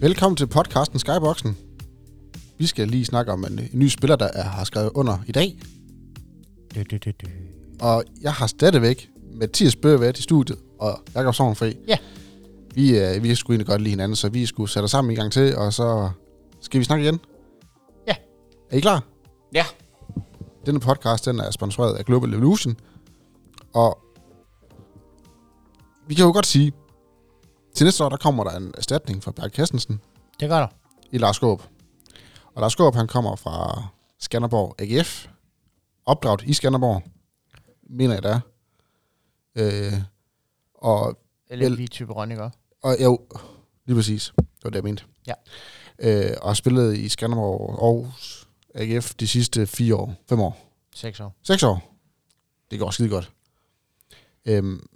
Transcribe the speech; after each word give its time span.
Velkommen 0.00 0.36
til 0.36 0.46
podcasten 0.46 0.98
Skyboxen. 0.98 1.56
Vi 2.58 2.66
skal 2.66 2.88
lige 2.88 3.04
snakke 3.04 3.32
om 3.32 3.44
en, 3.44 3.58
en 3.58 3.68
ny 3.72 3.88
spiller, 3.88 4.16
der 4.16 4.28
er, 4.34 4.42
har 4.42 4.64
skrevet 4.64 4.90
under 4.94 5.18
i 5.26 5.32
dag. 5.32 5.58
Du, 6.74 6.82
du, 6.90 6.96
du, 6.96 7.10
du. 7.10 7.26
Og 7.80 8.04
jeg 8.20 8.32
har 8.32 8.46
stadigvæk 8.46 9.10
Mathias 9.32 9.76
Bøgevært 9.76 10.18
i 10.18 10.22
studiet 10.22 10.58
og 10.80 11.00
Jakob 11.14 11.34
Sovnfri. 11.34 11.76
Ja. 11.88 11.98
Vi, 12.74 12.98
øh, 12.98 13.22
vi 13.22 13.34
skulle 13.34 13.54
egentlig 13.54 13.66
godt 13.66 13.80
lide 13.80 13.90
hinanden, 13.90 14.16
så 14.16 14.28
vi 14.28 14.46
skulle 14.46 14.70
sætte 14.70 14.84
os 14.84 14.90
sammen 14.90 15.10
en 15.10 15.16
gang 15.16 15.32
til, 15.32 15.56
og 15.56 15.72
så 15.72 16.10
skal 16.60 16.80
vi 16.80 16.84
snakke 16.84 17.04
igen. 17.04 17.20
Ja. 18.06 18.14
Er 18.70 18.76
I 18.76 18.80
klar? 18.80 19.04
Ja. 19.54 19.64
Denne 20.66 20.80
podcast 20.80 21.24
den 21.24 21.40
er 21.40 21.50
sponsoreret 21.50 21.96
af 21.96 22.04
Global 22.04 22.34
Evolution. 22.34 22.76
Og 23.74 23.98
vi 26.08 26.14
kan 26.14 26.24
jo 26.24 26.32
godt 26.32 26.46
sige, 26.46 26.72
til 27.78 27.84
næste 27.84 28.04
år, 28.04 28.08
der 28.08 28.16
kommer 28.16 28.44
der 28.44 28.50
en 28.50 28.74
erstatning 28.76 29.22
fra 29.22 29.32
Bjarke 29.32 29.54
Christensen 29.54 30.00
Det 30.40 30.48
gør 30.48 30.58
der. 30.58 30.66
i 31.10 31.18
Lars 31.18 31.36
Skåb. 31.36 31.62
Og 32.54 32.60
Lars 32.60 32.72
Skåb, 32.72 32.94
han 32.94 33.06
kommer 33.08 33.36
fra 33.36 33.82
Skanderborg 34.18 34.74
AGF. 34.78 35.28
Opdraget 36.06 36.42
i 36.42 36.52
Skanderborg, 36.52 37.02
mener 37.90 38.14
jeg, 38.14 38.22
det 38.22 38.30
er. 38.30 38.40
Øh, 39.54 39.92
og, 40.74 41.18
Eller 41.48 41.66
Vel- 41.68 41.76
lige 41.76 41.88
type 41.88 42.12
Rønninger. 42.12 42.50
og 42.82 42.96
jo, 43.02 43.18
lige 43.86 43.96
præcis. 43.96 44.32
Det 44.36 44.64
var 44.64 44.70
det, 44.70 44.76
jeg 44.76 44.84
mente. 44.84 45.04
Ja. 45.26 45.32
Øh, 45.98 46.36
og 46.42 46.48
har 46.48 46.54
spillet 46.54 46.96
i 46.96 47.08
Skanderborg 47.08 47.60
og 47.60 47.86
Aarhus 47.86 48.48
AGF 48.74 49.14
de 49.14 49.28
sidste 49.28 49.66
fire 49.66 49.94
år, 49.96 50.14
fem 50.28 50.40
år. 50.40 50.58
Seks 50.94 51.20
år. 51.20 51.34
Seks 51.42 51.62
år. 51.62 51.94
Det 52.70 52.78
går 52.78 52.90
skide 52.90 53.08
godt. 53.08 53.32
Øhm, 54.44 54.86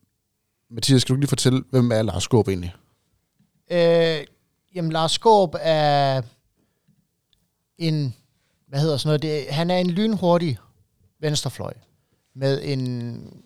Mathias, 0.73 1.03
skal 1.03 1.15
du 1.15 1.21
lige 1.21 1.29
fortælle, 1.29 1.65
hvem 1.71 1.93
er 1.93 2.03
Lars 2.03 2.23
Skåb 2.23 2.49
egentlig? 2.49 2.75
Øh, 3.71 4.27
jamen, 4.75 4.93
Lars 4.93 5.13
Skåb 5.13 5.55
er 5.61 6.23
en, 7.79 8.15
hvad 8.69 8.81
hedder 8.81 8.97
sådan 8.97 9.09
noget, 9.09 9.23
det, 9.23 9.55
han 9.55 9.71
er 9.71 9.79
en 9.79 9.91
lynhurtig 9.91 10.59
venstrefløj 11.21 11.73
med 12.35 12.61
en 12.65 13.45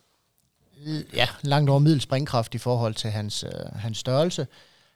ja, 1.15 1.29
langt 1.43 1.71
over 1.71 1.79
middel 1.79 2.01
springkraft 2.01 2.55
i 2.55 2.59
forhold 2.59 2.95
til 2.95 3.11
hans, 3.11 3.45
øh, 3.45 3.73
hans 3.75 3.99
størrelse. 3.99 4.47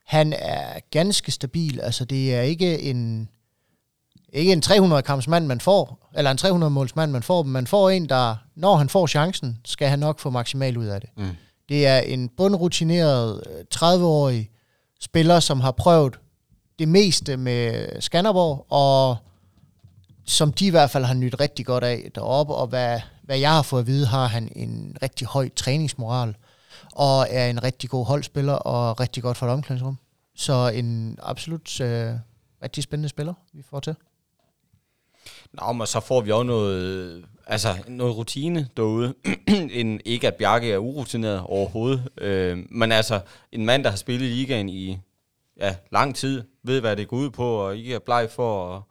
Han 0.06 0.32
er 0.32 0.80
ganske 0.90 1.32
stabil, 1.32 1.80
altså 1.80 2.04
det 2.04 2.34
er 2.34 2.40
ikke 2.40 2.80
en 2.80 3.28
ikke 4.32 4.52
en 4.52 4.62
300 4.62 5.02
kamps 5.02 5.28
mand 5.28 5.46
man 5.46 5.60
får, 5.60 6.10
eller 6.16 6.30
en 6.30 6.36
300 6.36 6.70
måls 6.70 6.96
mand 6.96 7.10
man 7.12 7.22
får, 7.22 7.42
men 7.42 7.52
man 7.52 7.66
får 7.66 7.90
en, 7.90 8.08
der, 8.08 8.36
når 8.54 8.76
han 8.76 8.88
får 8.88 9.06
chancen, 9.06 9.58
skal 9.64 9.88
han 9.88 9.98
nok 9.98 10.20
få 10.20 10.30
maksimalt 10.30 10.76
ud 10.76 10.86
af 10.86 11.00
det. 11.00 11.10
Mm. 11.16 11.36
Det 11.70 11.86
er 11.86 11.98
en 11.98 12.28
bundrutineret 12.28 13.42
30-årig 13.74 14.40
øh, 14.40 14.46
spiller, 15.00 15.40
som 15.40 15.60
har 15.60 15.70
prøvet 15.70 16.20
det 16.78 16.88
meste 16.88 17.36
med 17.36 17.86
Skanderborg, 18.00 18.66
og 18.68 19.16
som 20.24 20.52
de 20.52 20.66
i 20.66 20.70
hvert 20.70 20.90
fald 20.90 21.04
har 21.04 21.14
nyt 21.14 21.40
rigtig 21.40 21.66
godt 21.66 21.84
af 21.84 22.10
deroppe, 22.14 22.54
og 22.54 22.66
hvad, 22.66 23.00
hvad 23.22 23.38
jeg 23.38 23.50
har 23.50 23.62
fået 23.62 23.80
at 23.80 23.86
vide, 23.86 24.06
har 24.06 24.26
han 24.26 24.52
en 24.56 24.96
rigtig 25.02 25.26
høj 25.26 25.48
træningsmoral, 25.56 26.36
og 26.92 27.26
er 27.30 27.46
en 27.46 27.62
rigtig 27.62 27.90
god 27.90 28.06
holdspiller, 28.06 28.52
og 28.52 29.00
rigtig 29.00 29.22
godt 29.22 29.36
for 29.36 29.46
et 29.46 29.52
omklædningsrum. 29.52 29.98
Så 30.36 30.68
en 30.74 31.18
absolut 31.22 31.80
øh, 31.80 32.12
rigtig 32.62 32.82
spændende 32.82 33.08
spiller, 33.08 33.34
vi 33.52 33.62
får 33.70 33.80
til. 33.80 33.94
Nå, 35.52 35.72
men 35.72 35.86
så 35.86 36.00
får 36.00 36.20
vi 36.20 36.30
også 36.30 36.42
noget, 36.42 37.24
altså, 37.46 37.68
noget 37.88 38.16
rutine 38.16 38.68
derude. 38.76 39.14
en, 39.80 40.00
ikke 40.04 40.26
at 40.26 40.34
Bjarke 40.34 40.72
er 40.72 40.78
urutineret 40.78 41.40
overhovedet, 41.40 42.08
øh, 42.18 42.58
men 42.70 42.92
altså 42.92 43.20
en 43.52 43.66
mand, 43.66 43.84
der 43.84 43.90
har 43.90 43.96
spillet 43.96 44.26
i 44.26 44.30
ligaen 44.30 44.68
i 44.68 44.98
ja, 45.56 45.76
lang 45.92 46.16
tid, 46.16 46.42
ved, 46.62 46.80
hvad 46.80 46.96
det 46.96 47.08
går 47.08 47.16
ud 47.16 47.30
på, 47.30 47.44
og 47.44 47.76
ikke 47.76 47.94
er 47.94 47.98
bleg 47.98 48.30
for 48.30 48.76
at 48.76 48.82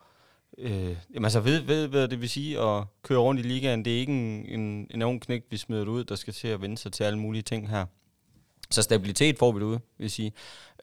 Øh, 0.62 0.96
jamen 1.14 1.26
altså, 1.26 1.40
ved, 1.40 1.62
ved, 1.62 1.88
hvad 1.88 2.08
det 2.08 2.22
vil 2.22 2.30
sige 2.30 2.60
at 2.60 2.84
køre 3.04 3.20
rundt 3.20 3.40
i 3.40 3.44
ligaen. 3.44 3.86
Det 3.86 3.96
er 3.96 4.00
ikke 4.00 4.12
en, 4.12 4.46
en, 4.60 4.88
en 4.92 5.02
ung 5.02 5.22
knægt, 5.22 5.52
vi 5.52 5.58
smider 5.58 5.86
ud, 5.86 6.04
der 6.04 6.16
skal 6.16 6.34
til 6.34 6.48
at 6.48 6.62
vende 6.62 6.78
sig 6.78 6.92
til 6.92 7.04
alle 7.04 7.20
mulige 7.20 7.42
ting 7.42 7.70
her. 7.70 7.86
Så 8.70 8.82
stabilitet 8.82 9.38
får 9.38 9.52
vi 9.52 9.60
derude, 9.60 9.80
vil 9.98 10.04
jeg 10.04 10.12
sige. 10.12 10.34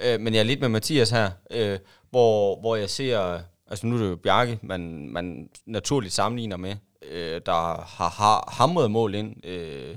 Øh, 0.00 0.20
men 0.20 0.34
jeg 0.34 0.40
er 0.40 0.44
lidt 0.44 0.60
med 0.60 0.68
Mathias 0.68 1.10
her, 1.10 1.30
øh, 1.50 1.78
hvor, 2.10 2.60
hvor 2.60 2.76
jeg 2.76 2.90
ser, 2.90 3.40
altså 3.66 3.86
nu 3.86 3.96
er 3.96 4.00
det 4.00 4.10
jo 4.10 4.16
Bjarke, 4.16 4.58
man, 4.62 5.08
man 5.10 5.50
naturligt 5.66 6.14
sammenligner 6.14 6.56
med, 6.56 6.76
øh, 7.02 7.40
der 7.46 7.80
har, 7.80 8.08
har 8.08 8.52
hamret 8.52 8.90
mål 8.90 9.14
ind, 9.14 9.46
øh, 9.46 9.96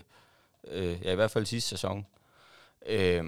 øh, 0.67 0.97
ja 1.03 1.11
i 1.11 1.15
hvert 1.15 1.31
fald 1.31 1.45
sidste 1.45 1.69
sæson. 1.69 2.05
Øh, 2.85 3.23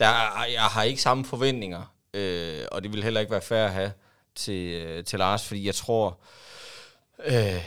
der, 0.00 0.44
jeg 0.52 0.62
har 0.62 0.82
ikke 0.82 1.02
samme 1.02 1.24
forventninger, 1.24 1.94
øh, 2.14 2.64
og 2.72 2.82
det 2.82 2.92
vil 2.92 3.04
heller 3.04 3.20
ikke 3.20 3.32
være 3.32 3.40
fair 3.40 3.64
at 3.64 3.72
have 3.72 3.92
til, 4.34 4.82
øh, 4.82 5.04
til 5.04 5.18
Lars, 5.18 5.48
fordi 5.48 5.66
jeg 5.66 5.74
tror... 5.74 6.18
Øh, 7.26 7.64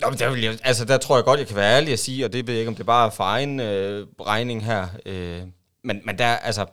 Nå, 0.00 0.10
men 0.10 0.18
der, 0.18 0.30
vil 0.30 0.42
jeg, 0.42 0.58
altså, 0.64 0.84
der 0.84 0.98
tror 0.98 1.16
jeg 1.16 1.24
godt, 1.24 1.40
jeg 1.40 1.46
kan 1.46 1.56
være 1.56 1.76
ærlig 1.76 1.92
at 1.92 1.98
sige, 1.98 2.24
og 2.24 2.32
det 2.32 2.46
ved 2.46 2.54
jeg 2.54 2.60
ikke, 2.60 2.68
om 2.68 2.74
det 2.74 2.86
bare 2.86 3.06
er 3.06 3.10
for 3.10 3.24
egen 3.24 3.60
øh, 3.60 4.06
regning 4.20 4.64
her. 4.64 4.88
Øh, 5.06 5.42
men, 5.82 6.00
men 6.04 6.18
der, 6.18 6.26
altså, 6.26 6.66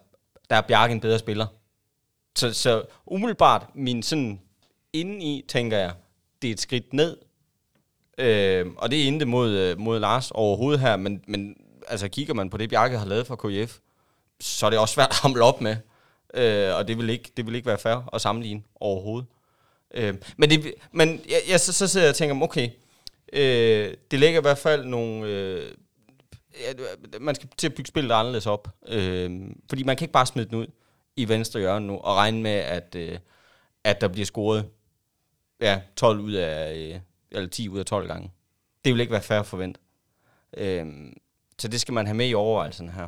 der 0.50 0.56
er 0.56 0.62
Bjarke 0.62 0.92
en 0.92 1.00
bedre 1.00 1.20
spiller. 1.20 1.48
Så, 2.38 2.54
så 2.54 2.84
umiddelbart, 3.06 3.66
min 3.76 4.04
sådan 4.04 4.42
indeni, 4.94 5.46
tænker 5.48 5.78
jeg, 5.78 5.94
det 6.42 6.48
er 6.48 6.52
et 6.52 6.62
skridt 6.62 6.94
ned. 6.94 7.18
Øh, 8.18 8.66
og 8.78 8.92
det 8.92 9.02
er 9.02 9.08
intet 9.08 9.28
mod, 9.28 9.50
øh, 9.50 9.80
mod 9.80 10.00
Lars 10.00 10.32
overhovedet 10.32 10.80
her, 10.80 10.98
men, 10.98 11.24
men 11.28 11.56
altså, 11.88 12.08
kigger 12.08 12.34
man 12.34 12.50
på 12.50 12.58
det, 12.58 12.70
Bjarke 12.70 12.98
har 12.98 13.06
lavet 13.06 13.28
for 13.28 13.36
KF, 13.36 13.78
så 14.40 14.66
er 14.66 14.70
det 14.70 14.80
også 14.80 14.94
svært 14.94 15.10
at 15.10 15.16
hamle 15.16 15.44
op 15.44 15.62
med. 15.62 15.76
Øh, 16.34 16.76
og 16.76 16.88
det 16.88 16.98
vil, 16.98 17.10
ikke, 17.10 17.32
det 17.38 17.46
vil 17.46 17.56
ikke 17.56 17.68
være 17.68 17.78
fair 17.78 18.10
at 18.14 18.22
sammenligne 18.22 18.62
overhovedet. 18.76 19.28
Øh, 19.94 20.16
men 20.38 20.50
det, 20.50 20.74
men 20.92 21.22
jeg, 21.30 21.42
jeg, 21.50 21.60
så, 21.60 21.74
så 21.74 21.88
sidder 21.88 22.06
jeg 22.06 22.12
og 22.12 22.16
tænker, 22.16 22.42
okay, 22.42 22.70
øh, 23.34 23.94
det 24.12 24.20
lægger 24.20 24.40
i 24.40 24.42
hvert 24.42 24.58
fald 24.58 24.86
nogle... 24.86 25.28
Øh, 25.28 25.72
ja, 26.60 26.74
man 27.20 27.36
skal 27.36 27.50
til 27.58 27.68
at 27.68 27.74
bygge 27.74 27.88
spillet 27.88 28.12
anderledes 28.12 28.48
op. 28.48 28.68
Øh, 28.88 29.42
fordi 29.70 29.84
man 29.84 29.98
kan 29.98 30.06
ikke 30.06 30.14
bare 30.14 30.26
smide 30.26 30.50
den 30.50 30.56
ud 30.56 30.68
i 31.16 31.30
venstre 31.30 31.60
hjørne 31.60 31.88
nu, 31.88 31.98
og 31.98 32.16
regne 32.16 32.42
med, 32.42 32.52
at, 32.52 32.96
øh, 32.96 33.18
at 33.84 34.02
der 34.02 34.08
bliver 34.08 34.26
scoret 34.26 34.66
ja, 35.62 35.82
12 35.96 36.20
ud 36.20 36.34
af, 36.34 36.76
øh, 36.76 37.00
eller 37.32 37.50
10 37.50 37.70
ud 37.70 37.80
af 37.80 37.86
12 37.86 38.08
gange. 38.08 38.32
Det 38.86 38.94
vil 38.94 39.02
ikke 39.02 39.12
være 39.14 39.22
fair 39.22 39.40
at 39.40 39.46
forvente. 39.46 39.80
Øh, 40.58 40.86
så 41.60 41.68
det 41.68 41.82
skal 41.82 41.94
man 41.94 42.06
have 42.06 42.18
med 42.18 42.30
i 42.30 42.34
overvejelsen 42.34 42.90
her 42.90 43.08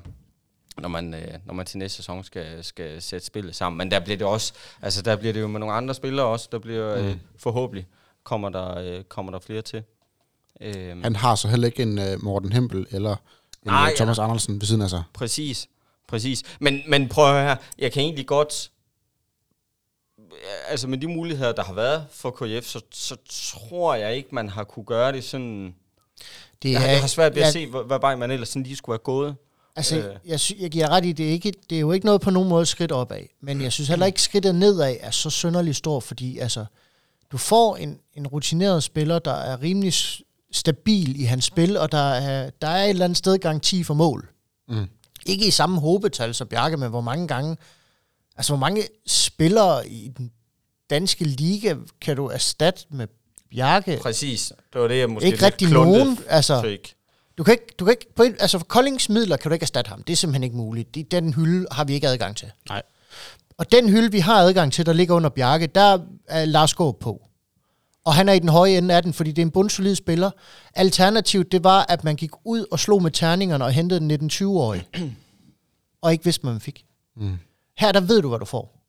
når 0.78 0.90
man, 0.90 1.14
øh, 1.14 1.34
når 1.46 1.54
man 1.54 1.66
til 1.66 1.78
næste 1.78 1.96
sæson 1.96 2.24
skal, 2.24 2.64
skal 2.64 3.02
sætte 3.02 3.26
spillet 3.26 3.56
sammen. 3.56 3.78
Men 3.78 3.92
der 3.92 4.00
bliver 4.00 4.18
det 4.18 4.28
også, 4.28 4.54
altså 4.82 5.02
der 5.02 5.16
bliver 5.16 5.34
det 5.34 5.42
jo 5.42 5.48
med 5.48 5.60
nogle 5.60 5.76
andre 5.76 5.94
spillere 5.94 6.26
også, 6.26 6.50
der 6.52 6.60
bliver 6.60 6.98
øh, 6.98 7.18
forhåbentlig 7.38 7.88
kommer 8.24 8.50
der, 8.50 8.78
øh, 8.78 9.04
kommer 9.04 9.32
der 9.32 9.40
flere 9.40 9.62
til. 9.62 9.84
Øh, 10.62 11.04
Han 11.04 11.16
har 11.16 11.36
så 11.36 11.48
heller 11.48 11.68
ikke 11.68 11.84
en 11.84 11.98
uh, 11.98 12.24
Morten 12.24 12.52
Hempel 12.52 12.88
eller 12.92 13.12
en 13.12 13.18
Nej, 13.66 13.82
Nej, 13.82 13.94
Thomas 13.96 14.20
Andersen 14.20 14.62
ved 14.62 14.68
siden 14.68 14.82
af 14.82 14.90
sig. 14.90 15.04
Præcis, 15.14 15.70
præcis. 16.08 16.44
Men, 16.60 16.82
men 16.88 17.10
prøv 17.10 17.26
at 17.26 17.32
høre 17.32 17.44
her, 17.44 17.56
jeg 17.78 17.92
kan 17.92 18.04
egentlig 18.04 18.28
godt, 18.28 18.72
altså 20.68 20.88
med 20.88 20.98
de 20.98 21.08
muligheder, 21.08 21.52
der 21.52 21.64
har 21.64 21.74
været 21.74 22.06
for 22.12 22.32
KF, 22.32 22.66
så, 22.68 22.82
så 22.94 23.16
tror 23.30 23.96
jeg 23.96 24.16
ikke, 24.16 24.30
man 24.36 24.50
har 24.50 24.64
kunne 24.64 24.86
gøre 24.86 25.12
det 25.12 25.24
sådan, 25.24 25.76
Det 26.64 26.72
jeg, 26.72 26.80
har- 26.82 26.88
jeg 26.88 27.00
har 27.02 27.08
svært 27.08 27.36
ved 27.36 27.42
at 27.42 27.46
jeg- 27.46 27.54
se, 27.54 27.68
hvad, 27.68 28.00
vej 28.02 28.16
man 28.16 28.32
ellers 28.32 28.50
sådan 28.50 28.64
lige 28.64 28.76
skulle 28.76 28.94
have 28.94 29.04
gået. 29.04 29.36
Altså, 29.76 29.98
Øh. 29.98 30.16
jeg, 30.26 30.40
sy- 30.40 30.54
jeg 30.60 30.70
giver 30.72 30.90
ret 30.90 31.06
i, 31.06 31.12
det 31.12 31.28
er, 31.28 31.32
ikke, 31.32 31.54
det 31.70 31.76
er 31.76 31.80
jo 31.80 31.92
ikke 31.92 32.06
noget 32.06 32.22
på 32.22 32.30
nogen 32.30 32.50
måde 32.50 32.66
skridt 32.66 32.92
opad, 32.92 33.22
men 33.42 33.62
jeg 33.62 33.72
synes 33.72 33.88
heller 33.90 34.06
ikke, 34.06 34.22
skridtet 34.22 34.56
nedad 34.56 34.98
er 35.00 35.12
så 35.12 35.30
sønderligt 35.30 35.78
stor, 35.78 36.00
fordi 36.00 36.38
altså, 36.38 36.66
du 37.32 37.38
får 37.38 37.76
en, 37.76 38.00
en 38.14 38.28
rutineret 38.28 38.84
spiller, 38.84 39.20
der 39.20 39.34
er 39.34 39.62
rimelig 39.62 39.94
stabil 40.52 41.22
i 41.22 41.24
hans 41.24 41.46
spil, 41.46 41.78
og 41.78 41.92
der 41.92 42.12
er, 42.14 42.50
der 42.62 42.68
er 42.68 42.84
et 42.84 42.90
eller 42.90 43.06
andet 43.06 43.18
sted 43.18 43.38
garanti 43.38 43.84
for 43.84 43.94
mål. 43.94 44.30
Mm. 44.68 44.88
Ikke 45.26 45.48
i 45.48 45.52
samme 45.52 45.80
håbetal 45.80 46.34
som 46.34 46.48
Bjarke, 46.48 46.78
men 46.78 46.90
hvor 46.90 47.02
mange 47.02 47.28
gange, 47.28 47.58
altså 48.38 48.52
hvor 48.54 48.60
mange 48.60 48.84
spillere 49.42 49.90
i 49.90 50.12
den 50.18 50.32
danske 50.90 51.26
liga 51.26 51.76
kan 52.02 52.16
du 52.16 52.28
erstatte 52.28 52.86
med 52.90 53.08
Bjarke? 53.52 54.00
Præcis, 54.02 54.54
det 54.74 54.82
var 54.82 54.88
det, 54.88 54.98
jeg 54.98 55.10
måske 55.10 55.28
Ikke 55.28 55.46
rigtig 55.46 55.70
nogen, 55.70 56.20
altså- 56.28 56.62
fik. 56.62 56.96
Du 57.38 57.44
kan 57.44 57.52
ikke, 57.52 57.66
du 57.80 57.86
kan 57.86 57.92
ikke 57.92 58.14
på 58.16 58.24
en, 58.24 58.36
altså 58.40 58.58
for 58.58 58.66
Koldings 58.66 59.10
midler 59.10 59.38
kan 59.38 59.50
du 59.50 59.54
ikke 59.54 59.64
erstatte 59.64 59.90
ham. 59.90 60.04
Det 60.04 60.14
er 60.14 60.18
simpelthen 60.18 60.44
ikke 60.44 60.56
muligt. 60.56 60.96
Det, 60.96 61.12
den 61.12 61.34
hylde 61.34 61.68
har 61.72 61.84
vi 61.84 61.94
ikke 61.94 62.08
adgang 62.08 62.38
til. 62.38 62.52
Nej. 62.70 62.82
Og 63.58 63.72
den 63.72 63.90
hylde, 63.90 64.12
vi 64.12 64.20
har 64.20 64.42
adgang 64.42 64.74
til, 64.74 64.86
der 64.86 64.94
ligger 64.94 65.16
under 65.16 65.30
Bjarke, 65.30 65.68
der 65.68 66.00
er 66.28 66.46
Lars 66.46 66.74
Gård 66.74 67.00
på. 67.00 67.22
Og 68.06 68.14
han 68.14 68.30
er 68.30 68.34
i 68.34 68.40
den 68.40 68.50
høje 68.50 68.78
ende 68.78 68.96
af 68.96 69.04
den, 69.04 69.14
fordi 69.14 69.32
det 69.32 69.42
er 69.42 69.46
en 69.46 69.52
bundsolid 69.52 69.96
spiller. 69.96 70.32
Alternativet, 70.76 71.52
det 71.52 71.64
var, 71.64 71.86
at 71.90 72.04
man 72.04 72.16
gik 72.16 72.32
ud 72.46 72.66
og 72.72 72.80
slog 72.80 73.04
med 73.04 73.12
terningerne 73.12 73.66
og 73.66 73.72
hentede 73.72 74.00
den 74.00 74.32
19-20-årige. 74.32 74.88
og 76.02 76.12
ikke 76.12 76.24
vidste, 76.24 76.42
hvad 76.42 76.52
man 76.52 76.62
fik. 76.62 76.86
Mm. 77.18 77.38
Her, 77.78 77.92
der 77.92 78.02
ved 78.02 78.22
du, 78.22 78.30
hvad 78.30 78.40
du 78.40 78.46
får. 78.46 78.81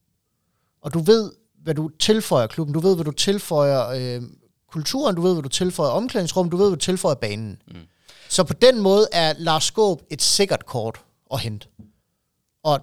Og 0.82 0.94
du 0.94 0.98
ved, 0.98 1.32
hvad 1.62 1.74
du 1.74 1.88
tilføjer 1.88 2.46
klubben. 2.46 2.74
Du 2.74 2.80
ved, 2.80 2.94
hvad 2.94 3.04
du 3.04 3.10
tilføjer 3.10 3.88
øh, 3.88 4.22
kulturen. 4.72 5.16
Du 5.16 5.22
ved, 5.22 5.32
hvad 5.32 5.42
du 5.42 5.48
tilføjer 5.48 5.90
omklædningsrum. 5.90 6.50
Du 6.50 6.56
ved, 6.56 6.68
hvad 6.68 6.76
du 6.76 6.84
tilføjer 6.84 7.14
banen. 7.14 7.62
Mm. 7.68 7.74
Så 8.28 8.44
på 8.44 8.52
den 8.52 8.80
måde 8.80 9.08
er 9.12 9.34
Lars 9.38 9.64
Skåb 9.64 10.02
et 10.10 10.22
sikkert 10.22 10.66
kort 10.66 11.00
at 11.32 11.40
hente. 11.40 11.68
Og 12.62 12.80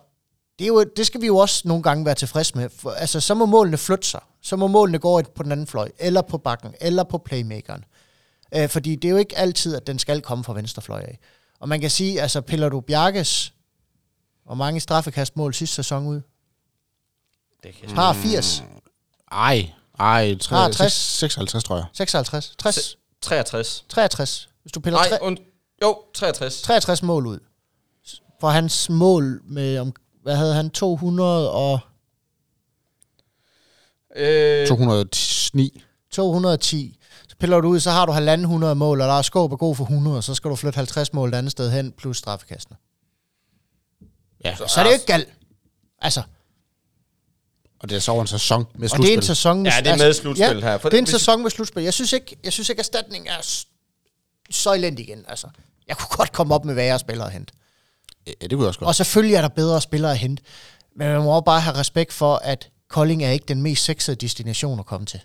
det, 0.59 0.65
er 0.65 0.67
jo, 0.67 0.83
det 0.83 1.05
skal 1.05 1.21
vi 1.21 1.27
jo 1.27 1.37
også 1.37 1.67
nogle 1.67 1.83
gange 1.83 2.05
være 2.05 2.15
tilfredse 2.15 2.57
med. 2.57 2.69
For, 2.69 2.91
altså, 2.91 3.19
så 3.19 3.33
må 3.33 3.45
målene 3.45 3.77
flytte 3.77 4.07
sig. 4.07 4.21
Så 4.41 4.55
må 4.55 4.67
målene 4.67 4.99
gå 4.99 5.21
på 5.21 5.43
den 5.43 5.51
anden 5.51 5.67
fløj, 5.67 5.91
eller 5.99 6.21
på 6.21 6.37
bakken, 6.37 6.73
eller 6.81 7.03
på 7.03 7.17
playmakeren. 7.17 7.85
Øh, 8.55 8.69
fordi 8.69 8.95
det 8.95 9.07
er 9.07 9.11
jo 9.11 9.17
ikke 9.17 9.37
altid, 9.37 9.75
at 9.75 9.87
den 9.87 9.99
skal 9.99 10.21
komme 10.21 10.43
fra 10.43 10.53
venstre 10.53 10.81
fløj 10.81 10.99
af. 10.99 11.19
Og 11.59 11.69
man 11.69 11.81
kan 11.81 11.89
sige, 11.89 12.21
altså 12.21 12.41
piller 12.41 12.69
du 12.69 12.81
Bjarkes 12.81 13.53
og 14.45 14.57
mange 14.57 14.79
straffekastmål 14.79 15.53
sidste 15.53 15.75
sæson 15.75 16.07
ud? 16.07 16.21
Det 17.63 17.75
kan 17.75 17.89
Har 17.89 18.13
80, 18.13 18.63
Ej, 19.31 19.71
ej, 19.99 20.37
tre, 20.41 20.57
Ah, 20.65 20.73
60. 20.73 20.93
56, 20.93 21.63
tror 21.63 21.75
jeg. 21.75 21.85
56, 21.93 22.55
60, 22.57 22.97
63. 23.21 23.85
63. 23.89 24.49
Hvis 24.61 24.71
du 24.71 24.79
piller 24.79 24.99
Nej, 24.99 25.09
tre, 25.09 25.21
und, 25.23 25.37
jo, 25.81 26.01
63. 26.13 26.61
63 26.61 27.03
mål 27.03 27.25
ud. 27.27 27.39
For 28.41 28.49
hans 28.49 28.89
mål 28.89 29.41
med, 29.43 29.77
om, 29.79 29.93
hvad 30.23 30.35
havde 30.35 30.53
han, 30.53 30.69
200 30.69 31.51
og 31.51 31.79
Øh, 34.15 34.67
209. 34.67 35.81
210. 36.11 36.97
Så 37.29 37.35
piller 37.39 37.61
du 37.61 37.67
ud, 37.67 37.79
så 37.79 37.91
har 37.91 38.05
du 38.05 38.11
halvanden 38.11 38.45
100 38.45 38.75
mål, 38.75 39.01
og 39.01 39.07
der 39.07 39.13
er 39.13 39.21
skåb 39.21 39.51
og 39.51 39.59
god 39.59 39.75
for 39.75 39.83
100, 39.83 40.21
så 40.21 40.35
skal 40.35 40.51
du 40.51 40.55
flytte 40.55 40.75
50 40.77 41.13
mål 41.13 41.29
et 41.29 41.35
andet 41.35 41.51
sted 41.51 41.71
hen, 41.71 41.91
plus 41.91 42.17
straffekastene. 42.17 42.77
Ja, 44.45 44.55
Så 44.55 44.79
er 44.79 44.83
det 44.83 44.91
jo 44.91 44.93
ikke 44.93 45.05
galt. 45.05 45.29
Altså, 46.01 46.21
og 47.79 47.89
det 47.89 47.95
er 47.95 47.99
så 47.99 48.11
over 48.11 48.21
en 48.21 48.27
sæson 48.27 48.65
med 48.75 48.93
og 48.93 48.97
det 48.97 49.05
er 49.13 49.13
en 49.17 49.21
slutspil. 49.21 49.23
sæson 49.25 49.61
med, 49.63 49.71
Ja, 49.71 49.77
det 49.81 49.87
er 49.87 49.97
med 49.97 50.13
slutspil 50.13 50.63
her. 50.63 50.77
For 50.77 50.89
det 50.89 50.97
er 50.97 50.99
en 50.99 51.05
hvis- 51.05 51.11
sæson 51.11 51.41
med 51.41 51.49
slutspil. 51.51 51.83
Jeg 51.83 51.93
synes 51.93 52.13
ikke, 52.13 52.37
jeg 52.43 52.53
synes 52.53 52.69
ikke 52.69 52.79
erstatning 52.79 53.27
er 53.29 53.65
så 54.51 54.73
elendig 54.73 55.07
igen. 55.09 55.25
Altså, 55.27 55.47
jeg 55.87 55.97
kunne 55.97 56.07
godt 56.17 56.31
komme 56.31 56.55
op 56.55 56.65
med 56.65 56.73
værre 56.73 56.99
spillere 56.99 57.27
at 57.27 57.33
hente. 57.33 57.53
Ja, 58.27 58.31
det 58.41 58.49
kunne 58.51 58.61
jeg 58.61 58.67
også 58.67 58.79
godt. 58.79 58.87
Og 58.87 58.95
selvfølgelig 58.95 59.35
er 59.35 59.41
der 59.41 59.47
bedre 59.47 59.81
spillere 59.81 60.11
at 60.11 60.17
hente. 60.17 60.43
Men 60.95 61.07
man 61.07 61.21
må 61.21 61.31
også 61.35 61.43
bare 61.45 61.61
have 61.61 61.75
respekt 61.75 62.13
for, 62.13 62.35
at 62.35 62.69
Kolding 62.87 63.23
er 63.23 63.29
ikke 63.29 63.45
den 63.47 63.61
mest 63.61 63.83
sexede 63.83 64.15
destination 64.15 64.79
at 64.79 64.85
komme 64.85 65.05
til. 65.05 65.19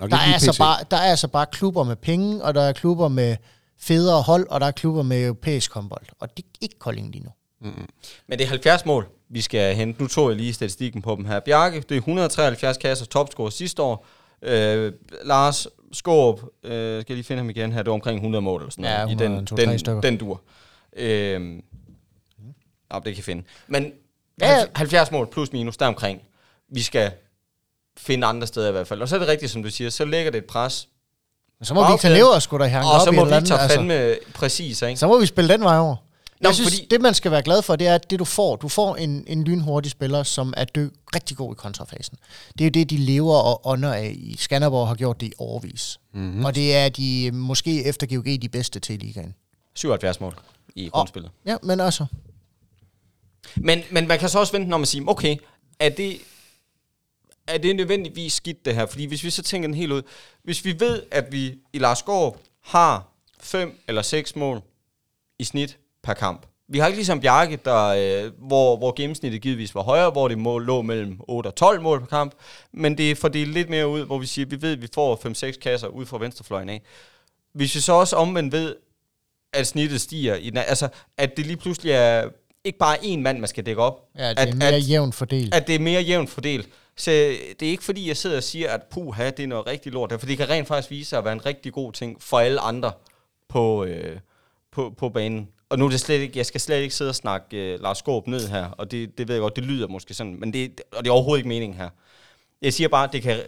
Nok 0.00 0.10
Der 0.10 0.16
er, 0.16 0.20
altså 0.20 0.58
bare, 0.58 0.84
der 0.90 0.96
er 0.96 1.10
altså 1.10 1.28
bare 1.28 1.46
klubber 1.52 1.84
med 1.84 1.96
penge, 1.96 2.44
og 2.44 2.54
der 2.54 2.62
er 2.62 2.72
klubber 2.72 3.08
med 3.08 3.36
federe 3.78 4.22
hold, 4.22 4.48
og 4.48 4.60
der 4.60 4.66
er 4.66 4.70
klubber 4.70 5.02
med 5.02 5.24
europæisk 5.24 5.72
håndbold. 5.72 6.06
Og 6.20 6.36
det 6.36 6.44
er 6.44 6.48
ikke 6.60 6.78
Kolding 6.78 7.12
lige 7.12 7.24
nu. 7.24 7.30
Men 7.60 8.38
det 8.38 8.40
er 8.40 8.46
70 8.48 8.84
mål, 8.86 9.08
vi 9.28 9.40
skal 9.40 9.74
hente. 9.74 10.02
Nu 10.02 10.08
tog 10.08 10.28
jeg 10.28 10.36
lige 10.36 10.54
statistikken 10.54 11.02
på 11.02 11.14
dem 11.16 11.24
her. 11.24 11.40
Bjarke, 11.40 11.80
det 11.80 11.90
er 11.92 11.96
173 11.96 12.76
kasser, 12.76 13.06
topscore 13.06 13.52
sidste 13.52 13.82
år. 13.82 14.06
Øh, 14.42 14.92
Lars 15.24 15.66
Skåb, 15.92 16.40
øh, 16.64 16.70
skal 16.70 17.04
jeg 17.08 17.16
lige 17.16 17.24
finde 17.24 17.40
ham 17.42 17.50
igen 17.50 17.72
her, 17.72 17.78
det 17.82 17.86
var 17.86 17.94
omkring 17.94 18.16
100 18.16 18.42
mål 18.42 18.60
eller 18.60 18.70
sådan 18.70 18.84
Ja, 18.84 19.04
noget. 19.04 19.20
100, 19.20 19.42
I 19.42 19.56
den, 19.56 19.68
2-3 19.68 19.70
den, 19.70 19.78
stykker. 19.78 20.00
den 20.00 20.16
dur. 20.16 20.40
Øh, 20.96 21.52
ja, 22.92 22.96
det 22.96 23.04
kan 23.04 23.16
jeg 23.16 23.24
finde. 23.24 23.42
Men 23.66 23.92
Ja. 24.40 24.58
ja. 24.58 24.64
70 24.74 25.10
mål 25.10 25.26
plus 25.32 25.52
minus, 25.52 25.76
deromkring. 25.76 26.20
Vi 26.72 26.82
skal 26.82 27.10
finde 27.98 28.26
andre 28.26 28.46
steder 28.46 28.68
i 28.68 28.72
hvert 28.72 28.86
fald. 28.88 29.02
Og 29.02 29.08
så 29.08 29.14
er 29.14 29.18
det 29.18 29.28
rigtigt, 29.28 29.52
som 29.52 29.62
du 29.62 29.70
siger, 29.70 29.90
så 29.90 30.04
lægger 30.04 30.30
det 30.32 30.38
et 30.38 30.44
pres. 30.44 30.88
Men 31.58 31.66
så 31.66 31.74
må 31.74 31.80
Okay. 31.82 31.92
Victor 31.92 32.08
Lever 32.08 32.38
sgu 32.38 32.58
da 32.58 32.64
hænge 32.64 32.86
Og 32.86 32.92
op 32.92 33.00
så 33.00 33.10
i 33.10 33.14
må 33.14 33.22
et 33.22 33.26
eller 33.26 33.36
vi 33.40 33.52
andet, 33.52 33.68
tage 33.68 33.68
fandme 33.68 34.16
præcis, 34.34 34.82
ikke? 34.82 34.96
Så 34.96 35.06
må 35.06 35.20
vi 35.20 35.26
spille 35.26 35.52
den 35.52 35.60
vej 35.64 35.78
over. 35.78 35.96
Nå, 36.40 36.48
Jeg 36.48 36.54
synes, 36.54 36.70
fordi- 36.74 36.86
det 36.90 37.00
man 37.00 37.14
skal 37.14 37.30
være 37.30 37.42
glad 37.42 37.62
for, 37.62 37.76
det 37.76 37.86
er, 37.86 37.94
at 37.94 38.10
det 38.10 38.18
du 38.18 38.24
får, 38.24 38.56
du 38.56 38.68
får 38.68 38.96
en, 38.96 39.24
en 39.26 39.44
lynhurtig 39.44 39.90
spiller, 39.92 40.22
som 40.22 40.54
er 40.56 40.64
dø, 40.64 40.88
rigtig 41.14 41.36
god 41.36 41.54
i 41.54 41.56
kontrafasen. 41.56 42.18
Det 42.52 42.60
er 42.60 42.64
jo 42.64 42.70
det, 42.70 42.90
de 42.90 42.96
lever 42.96 43.34
og 43.36 43.66
ånder 43.66 43.92
af 43.92 44.12
i. 44.16 44.36
Skanderborg 44.38 44.88
har 44.88 44.94
gjort 44.94 45.20
det 45.20 45.26
i 45.26 45.32
overvis. 45.38 45.98
Mhm. 46.12 46.22
Mm-hmm. 46.22 46.44
Og 46.44 46.54
det 46.54 46.76
er 46.76 46.88
de 46.88 47.30
måske 47.32 47.84
efter 47.84 48.06
GOG 48.06 48.24
de 48.42 48.48
bedste 48.48 48.80
til 48.80 48.98
ligaen. 49.00 49.34
77 49.74 50.20
mål 50.20 50.34
i 50.74 50.88
grundspillet. 50.88 51.30
Ja, 51.46 51.56
men 51.62 51.80
altså, 51.80 52.06
Men, 53.56 53.82
men 53.90 54.06
man 54.08 54.18
kan 54.18 54.28
så 54.28 54.38
også 54.38 54.52
vente, 54.52 54.68
når 54.68 54.76
man 54.78 54.86
siger, 54.86 55.04
okay, 55.06 55.36
er 55.78 55.88
det, 55.88 56.18
er 57.46 57.58
det 57.58 57.76
nødvendigvis 57.76 58.32
skidt 58.32 58.64
det 58.64 58.74
her? 58.74 58.86
Fordi 58.86 59.04
hvis 59.04 59.24
vi 59.24 59.30
så 59.30 59.42
tænker 59.42 59.68
den 59.68 59.74
helt 59.76 59.92
ud, 59.92 60.02
hvis 60.44 60.64
vi 60.64 60.80
ved, 60.80 61.02
at 61.10 61.32
vi 61.32 61.54
i 61.72 61.78
Lars 61.78 62.02
Gård 62.02 62.40
har 62.62 63.08
fem 63.40 63.80
eller 63.88 64.02
seks 64.02 64.36
mål 64.36 64.62
i 65.38 65.44
snit 65.44 65.78
per 66.06 66.14
kamp. 66.14 66.46
Vi 66.68 66.78
har 66.78 66.86
ikke 66.86 66.98
ligesom 66.98 67.20
Bjarke, 67.20 67.58
der, 67.64 67.84
øh, 67.86 68.32
hvor, 68.38 68.76
hvor 68.76 68.94
gennemsnittet 68.96 69.42
givetvis 69.42 69.74
var 69.74 69.82
højere, 69.82 70.10
hvor 70.10 70.28
det 70.28 70.38
mål 70.38 70.66
lå 70.66 70.82
mellem 70.82 71.20
8 71.28 71.48
og 71.48 71.54
12 71.54 71.82
mål 71.82 72.00
per 72.00 72.06
kamp, 72.06 72.34
men 72.72 72.98
det 72.98 73.10
er 73.10 73.14
fordelt 73.14 73.52
lidt 73.52 73.70
mere 73.70 73.88
ud, 73.88 74.04
hvor 74.04 74.18
vi 74.18 74.26
siger, 74.26 74.46
at 74.46 74.50
vi 74.50 74.62
ved, 74.62 74.72
at 74.72 74.82
vi 74.82 74.88
får 74.94 75.50
5-6 75.52 75.58
kasser 75.58 75.88
ud 75.88 76.06
fra 76.06 76.18
venstrefløjen 76.18 76.68
af. 76.68 76.82
Hvis 77.54 77.74
vi 77.74 77.80
så 77.80 77.92
også 77.92 78.16
omvendt 78.16 78.52
ved, 78.52 78.76
at 79.52 79.66
snittet 79.66 80.00
stiger, 80.00 80.34
i 80.34 80.50
den, 80.50 80.58
altså 80.58 80.88
at 81.16 81.36
det 81.36 81.46
lige 81.46 81.56
pludselig 81.56 81.92
er 81.92 82.28
ikke 82.64 82.78
bare 82.78 82.96
én 82.98 83.18
mand, 83.18 83.38
man 83.38 83.48
skal 83.48 83.66
dække 83.66 83.82
op, 83.82 84.08
ja, 84.18 84.30
det 84.30 84.38
at, 84.38 84.48
er 84.48 84.54
mere 84.54 84.68
at, 84.68 84.88
jævnt 84.88 85.14
fordelt. 85.14 85.54
at 85.54 85.66
det 85.66 85.74
er 85.74 85.78
mere 85.78 86.02
jævnt 86.02 86.30
fordelt. 86.30 86.68
Så 86.96 87.10
det 87.60 87.66
er 87.66 87.70
ikke 87.70 87.84
fordi, 87.84 88.08
jeg 88.08 88.16
sidder 88.16 88.36
og 88.36 88.42
siger, 88.42 88.70
at 88.70 88.80
puha, 88.90 89.30
det 89.30 89.40
er 89.40 89.46
noget 89.46 89.66
rigtig 89.66 89.92
lort. 89.92 90.12
For 90.18 90.26
det 90.26 90.36
kan 90.36 90.48
rent 90.48 90.68
faktisk 90.68 90.90
vise 90.90 91.08
sig 91.08 91.18
at 91.18 91.24
være 91.24 91.32
en 91.32 91.46
rigtig 91.46 91.72
god 91.72 91.92
ting 91.92 92.22
for 92.22 92.38
alle 92.38 92.60
andre 92.60 92.92
på, 93.48 93.84
øh, 93.84 94.18
på, 94.72 94.94
på 94.98 95.08
banen. 95.08 95.48
Og 95.68 95.78
nu 95.78 95.84
er 95.84 95.90
det 95.90 96.00
slet 96.00 96.20
ikke, 96.20 96.38
jeg 96.38 96.46
skal 96.46 96.60
slet 96.60 96.82
ikke 96.82 96.94
sidde 96.94 97.08
og 97.08 97.14
snakke 97.14 97.74
uh, 97.74 97.82
Lars 97.82 97.98
Skåb 97.98 98.26
ned 98.26 98.48
her, 98.48 98.66
og 98.66 98.90
det, 98.90 99.18
det 99.18 99.28
ved 99.28 99.34
jeg 99.34 99.40
godt, 99.40 99.56
det 99.56 99.64
lyder 99.64 99.88
måske 99.88 100.14
sådan, 100.14 100.40
men 100.40 100.52
det, 100.52 100.80
og 100.92 101.04
det 101.04 101.10
er 101.10 101.14
overhovedet 101.14 101.38
ikke 101.38 101.48
meningen 101.48 101.78
her. 101.78 101.90
Jeg 102.62 102.72
siger 102.72 102.88
bare, 102.88 103.04
at 103.04 103.12
det 103.12 103.22
kan, 103.22 103.40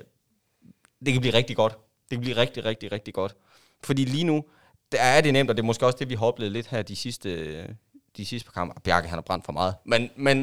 det 1.04 1.12
kan 1.12 1.20
blive 1.20 1.34
rigtig 1.34 1.56
godt. 1.56 1.72
Det 2.10 2.16
kan 2.16 2.20
blive 2.20 2.36
rigtig, 2.36 2.64
rigtig, 2.64 2.92
rigtig 2.92 3.14
godt. 3.14 3.36
Fordi 3.84 4.04
lige 4.04 4.24
nu, 4.24 4.44
der 4.92 5.00
er 5.00 5.20
det 5.20 5.32
nemt, 5.32 5.50
og 5.50 5.56
det 5.56 5.62
er 5.62 5.66
måske 5.66 5.86
også 5.86 5.98
det, 5.98 6.08
vi 6.08 6.14
har 6.14 6.26
oplevet 6.26 6.52
lidt 6.52 6.66
her 6.66 6.82
de 6.82 6.96
sidste, 6.96 7.76
de 8.16 8.26
sidste 8.26 8.46
par 8.46 8.52
kampe. 8.52 8.80
Bjarke, 8.80 9.08
han 9.08 9.16
har 9.16 9.22
brændt 9.22 9.44
for 9.44 9.52
meget. 9.52 9.74
Men, 9.84 10.10
men 10.16 10.38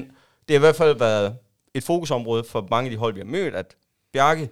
det 0.47 0.49
har 0.49 0.55
i 0.55 0.59
hvert 0.59 0.75
fald 0.75 0.97
været 0.97 1.37
et 1.73 1.83
fokusområde 1.83 2.43
for 2.43 2.67
mange 2.69 2.87
af 2.87 2.91
de 2.91 2.97
hold, 2.97 3.13
vi 3.13 3.19
har 3.19 3.25
mødt, 3.25 3.55
at 3.55 3.75
Bjarke, 4.13 4.49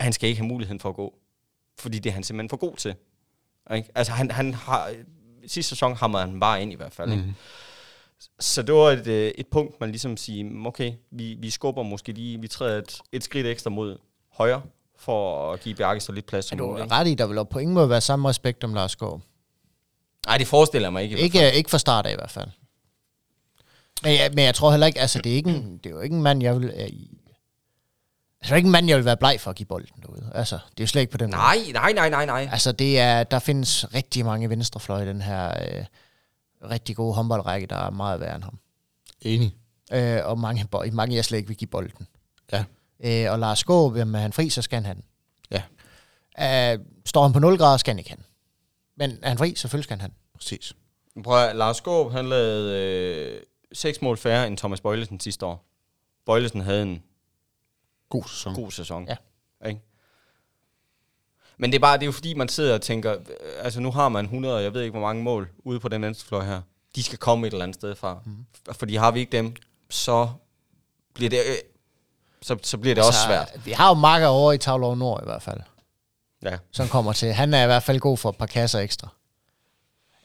han 0.00 0.12
skal 0.12 0.28
ikke 0.28 0.40
have 0.40 0.48
muligheden 0.48 0.80
for 0.80 0.88
at 0.88 0.94
gå. 0.94 1.18
Fordi 1.78 1.98
det 1.98 2.10
er 2.10 2.14
han 2.14 2.22
simpelthen 2.22 2.50
for 2.50 2.56
god 2.56 2.76
til. 2.76 2.94
Ikke? 3.74 3.88
Altså 3.94 4.12
han, 4.12 4.30
han 4.30 4.54
har, 4.54 4.94
sidste 5.46 5.68
sæson 5.68 5.96
hamrede 5.96 6.26
han 6.26 6.40
bare 6.40 6.62
ind 6.62 6.72
i 6.72 6.76
hvert 6.76 6.92
fald. 6.92 7.10
Ikke? 7.12 7.22
Mhm. 7.22 7.34
Så 8.40 8.62
det 8.62 8.74
var 8.74 8.90
et, 8.90 9.06
øh, 9.06 9.32
et 9.38 9.46
punkt, 9.46 9.80
man 9.80 9.90
ligesom 9.90 10.16
siger, 10.16 10.66
okay, 10.66 10.92
vi, 11.10 11.36
vi 11.38 11.50
skubber 11.50 11.82
måske 11.82 12.12
lige, 12.12 12.40
vi 12.40 12.48
træder 12.48 12.78
et, 12.78 12.98
et 13.12 13.24
skridt 13.24 13.46
ekstra 13.46 13.70
mod 13.70 13.98
højre, 14.32 14.62
for 14.98 15.52
at 15.52 15.60
give 15.60 15.74
Bjarke 15.74 16.00
så 16.00 16.12
lidt 16.12 16.26
plads 16.26 16.44
som 16.44 16.58
du 16.58 16.66
muligt. 16.66 16.80
er 16.80 16.84
ikke? 16.84 16.94
ret 16.94 17.08
i, 17.08 17.14
der 17.14 17.26
vil 17.26 17.44
på 17.50 17.58
ingen 17.58 17.74
måde 17.74 17.88
være 17.88 18.00
samme 18.00 18.28
respekt 18.28 18.64
om 18.64 18.74
Lars 18.74 18.92
Skov. 18.92 19.20
Nej, 20.26 20.38
det 20.38 20.46
forestiller 20.46 20.86
jeg 20.86 20.92
mig 20.92 21.02
ikke. 21.02 21.18
Ikke, 21.18 21.52
ikke 21.52 21.70
fra 21.70 21.78
start 21.78 22.06
af 22.06 22.12
i 22.12 22.14
hvert 22.14 22.30
fald. 22.30 22.48
Men 24.02 24.12
jeg, 24.12 24.30
men 24.34 24.44
jeg 24.44 24.54
tror 24.54 24.70
heller 24.70 24.86
ikke, 24.86 25.00
altså 25.00 25.20
det 25.22 25.32
er, 25.32 25.36
ikke 25.36 25.50
en, 25.50 25.80
det 25.84 25.86
er 25.86 25.90
jo 25.94 26.00
ikke 26.00 26.16
en 26.16 26.22
mand, 26.22 26.42
jeg 26.42 26.60
vil... 26.60 26.72
Det 28.44 28.50
jo 28.50 28.56
ikke 28.56 28.66
en 28.66 28.72
mand, 28.72 28.88
jeg 28.88 28.96
vil 28.96 29.04
være 29.04 29.16
bleg 29.16 29.36
for 29.40 29.50
at 29.50 29.56
give 29.56 29.66
bolden 29.66 30.02
derude. 30.02 30.30
Altså, 30.34 30.54
det 30.70 30.80
er 30.80 30.84
jo 30.84 30.86
slet 30.86 31.00
ikke 31.00 31.10
på 31.10 31.18
den 31.18 31.30
måde. 31.30 31.36
Nej, 31.36 31.56
nej, 31.72 31.92
nej, 31.92 32.08
nej, 32.10 32.26
nej. 32.26 32.48
Altså, 32.52 32.72
det 32.72 32.98
er, 33.00 33.24
der 33.24 33.38
findes 33.38 33.94
rigtig 33.94 34.24
mange 34.24 34.50
venstrefløje 34.50 35.04
i 35.04 35.08
den 35.08 35.22
her 35.22 35.48
øh, 35.48 35.84
rigtig 36.70 36.96
gode 36.96 37.14
håndboldrække, 37.14 37.66
der 37.66 37.76
er 37.76 37.90
meget 37.90 38.20
værre 38.20 38.34
end 38.34 38.44
ham. 38.44 38.58
Enig. 39.20 39.54
Øh, 39.92 40.20
og 40.24 40.38
mange, 40.38 40.66
mange, 40.92 41.16
jeg 41.16 41.24
slet 41.24 41.38
ikke 41.38 41.48
vil 41.48 41.56
give 41.56 41.68
bolden. 41.68 42.06
Ja. 42.52 42.64
Øh, 43.04 43.32
og 43.32 43.38
Lars 43.38 43.58
Skåb, 43.58 43.96
jamen, 43.96 44.14
er 44.14 44.18
han 44.20 44.32
fri, 44.32 44.50
så 44.50 44.62
skal 44.62 44.76
han 44.76 44.84
have 44.84 44.94
den. 44.94 45.04
Ja, 45.50 45.62
Øh, 46.38 46.78
står 47.06 47.22
han 47.22 47.32
på 47.32 47.38
0 47.38 47.58
grader, 47.58 47.76
skal 47.76 47.92
han 47.92 47.98
ikke 47.98 48.10
have 48.10 48.16
den. 48.16 48.24
Men 48.96 49.18
er 49.22 49.28
han 49.28 49.38
fri, 49.38 49.54
selvfølgelig 49.54 49.84
skal 49.84 49.94
han 49.94 50.00
have 50.00 50.08
den. 50.08 50.16
præcis. 50.34 50.72
Prøv 51.24 51.44
at, 51.44 51.56
Lars 51.56 51.76
Skåb, 51.76 52.12
han 52.12 52.28
lavede 52.28 52.78
øh, 52.78 53.40
seks 53.72 54.02
mål 54.02 54.16
færre 54.16 54.46
end 54.46 54.58
Thomas 54.58 54.80
Bøjlesen 54.80 55.20
sidste 55.20 55.46
år. 55.46 55.64
Bøjlesen 56.26 56.60
havde 56.60 56.82
en 56.82 57.02
God 58.20 58.28
sæson. 58.28 58.54
god 58.54 58.70
sæson. 58.70 59.08
Ja. 59.08 59.16
Ikke? 59.68 59.80
Men 61.58 61.70
det 61.72 61.76
er 61.78 61.80
bare, 61.80 61.96
det 61.96 62.02
er 62.02 62.06
jo 62.06 62.12
fordi, 62.12 62.34
man 62.34 62.48
sidder 62.48 62.74
og 62.74 62.82
tænker, 62.82 63.12
øh, 63.12 63.18
altså 63.58 63.80
nu 63.80 63.90
har 63.90 64.08
man 64.08 64.24
100, 64.24 64.62
jeg 64.62 64.74
ved 64.74 64.82
ikke 64.82 64.98
hvor 64.98 65.06
mange 65.06 65.22
mål 65.22 65.48
ude 65.64 65.80
på 65.80 65.88
den 65.88 66.02
venstrefløj 66.02 66.44
her. 66.44 66.60
De 66.96 67.02
skal 67.02 67.18
komme 67.18 67.46
et 67.46 67.52
eller 67.52 67.62
andet 67.64 67.74
sted 67.74 67.94
fra. 67.94 68.18
Mm. 68.24 68.46
Fordi 68.72 68.94
har 68.94 69.10
vi 69.10 69.20
ikke 69.20 69.32
dem, 69.32 69.54
så 69.90 70.28
bliver 71.14 71.30
det, 71.30 71.38
øh, 71.38 71.54
så, 72.42 72.56
så 72.62 72.78
bliver 72.78 72.94
det 72.94 73.02
altså, 73.02 73.08
også 73.08 73.26
svært. 73.26 73.66
Vi 73.66 73.70
har 73.72 73.88
jo 73.88 73.94
Marker 73.94 74.26
over 74.26 74.52
i 74.52 74.58
Tavlov 74.58 74.96
Nord 74.96 75.20
i 75.22 75.24
hvert 75.26 75.42
fald, 75.42 75.60
Ja. 76.42 76.56
som 76.72 76.88
kommer 76.88 77.12
til. 77.12 77.32
Han 77.32 77.54
er 77.54 77.62
i 77.62 77.66
hvert 77.66 77.82
fald 77.82 78.00
god 78.00 78.16
for 78.18 78.28
et 78.30 78.36
par 78.36 78.46
kasser 78.46 78.78
ekstra. 78.78 79.08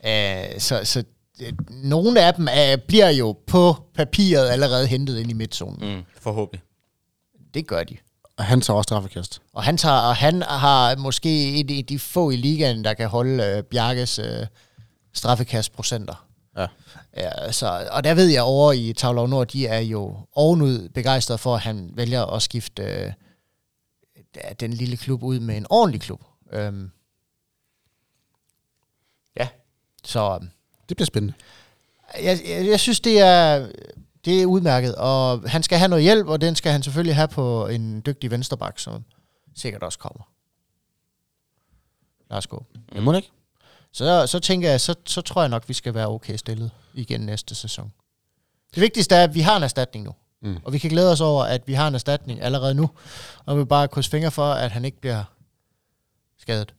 Øh, 0.05 0.59
så 0.59 0.85
så 0.85 1.03
øh, 1.41 1.53
nogle 1.69 2.21
af 2.21 2.33
dem 2.33 2.47
er, 2.51 2.75
bliver 2.87 3.09
jo 3.09 3.37
på 3.47 3.75
papiret 3.95 4.49
allerede 4.49 4.87
hentet 4.87 5.19
ind 5.19 5.29
i 5.29 5.33
midtzonen. 5.33 5.95
Mm, 5.95 6.03
forhåbentlig. 6.21 6.61
Det 7.53 7.67
gør 7.67 7.83
de. 7.83 7.97
Og 8.37 8.45
han 8.45 8.61
tager 8.61 8.77
også 8.77 8.87
straffekast. 8.87 9.41
Og 9.53 9.63
han, 9.63 9.77
tager, 9.77 9.95
og 9.95 10.15
han 10.15 10.41
har 10.41 10.95
måske 10.95 11.53
et 11.59 11.77
af 11.77 11.85
de 11.85 11.99
få 11.99 12.29
i 12.29 12.35
ligaen, 12.35 12.83
der 12.83 12.93
kan 12.93 13.09
holde 13.09 13.43
øh, 13.43 13.63
Bjarkes 13.63 14.19
øh, 14.19 14.45
straffekastprocenter. 15.13 16.27
Ja. 16.57 16.67
Ja, 17.17 17.51
så, 17.51 17.87
og 17.91 18.03
der 18.03 18.13
ved 18.13 18.27
jeg 18.27 18.43
over 18.43 18.71
i 18.73 18.93
Tavlov 18.93 19.27
Nord, 19.27 19.47
de 19.47 19.67
er 19.67 19.79
jo 19.79 20.17
ovenud 20.33 20.89
begejstrede 20.89 21.37
for, 21.37 21.55
at 21.55 21.61
han 21.61 21.89
vælger 21.93 22.25
at 22.25 22.41
skifte 22.41 22.83
øh, 22.83 23.11
den 24.59 24.73
lille 24.73 24.97
klub 24.97 25.23
ud 25.23 25.39
med 25.39 25.57
en 25.57 25.65
ordentlig 25.69 26.01
klub. 26.01 26.21
Øhm, 26.51 26.91
Ja. 29.37 29.47
så 30.03 30.35
øhm, 30.41 30.49
Det 30.89 30.97
bliver 30.97 31.05
spændende. 31.05 31.33
jeg, 32.23 32.39
jeg, 32.47 32.67
jeg 32.67 32.79
synes, 32.79 32.99
det 32.99 33.19
er 33.19 33.67
det 34.25 34.41
er 34.41 34.45
udmærket, 34.45 34.95
og 34.95 35.49
han 35.49 35.63
skal 35.63 35.77
have 35.77 35.89
noget 35.89 36.03
hjælp, 36.03 36.27
og 36.27 36.41
den 36.41 36.55
skal 36.55 36.71
han 36.71 36.83
selvfølgelig 36.83 37.15
have 37.15 37.27
på 37.27 37.67
en 37.67 38.01
dygtig 38.05 38.31
vensterbak, 38.31 38.79
som 38.79 39.03
sikkert 39.55 39.83
også 39.83 39.99
kommer. 39.99 40.23
Lad 42.29 42.37
os 42.37 42.47
gå. 42.47 42.65
Jeg 42.93 43.03
må 43.03 43.13
ikke. 43.13 43.31
Så, 43.91 44.27
så 44.27 44.39
tænker 44.39 44.69
jeg, 44.69 44.81
så, 44.81 44.95
så 45.05 45.21
tror 45.21 45.41
jeg 45.41 45.49
nok, 45.49 45.69
vi 45.69 45.73
skal 45.73 45.93
være 45.93 46.07
okay 46.07 46.35
stillet 46.35 46.71
igen 46.93 47.21
næste 47.21 47.55
sæson. 47.55 47.91
Det 48.75 48.81
vigtigste 48.81 49.15
er, 49.15 49.23
at 49.23 49.35
vi 49.35 49.39
har 49.39 49.57
en 49.57 49.63
erstatning 49.63 50.05
nu. 50.05 50.15
Mm. 50.41 50.57
Og 50.63 50.73
vi 50.73 50.77
kan 50.77 50.89
glæde 50.89 51.11
os 51.11 51.21
over, 51.21 51.43
at 51.43 51.67
vi 51.67 51.73
har 51.73 51.87
en 51.87 51.95
erstatning 51.95 52.41
allerede 52.41 52.73
nu. 52.73 52.89
Og 53.45 53.59
vi 53.59 53.65
bare 53.65 53.87
krydse 53.87 54.09
fingre 54.09 54.31
for, 54.31 54.51
at 54.51 54.71
han 54.71 54.85
ikke 54.85 54.99
bliver 55.01 55.23
skadet. 56.37 56.73